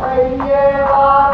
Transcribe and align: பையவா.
பையவா. 0.00 1.31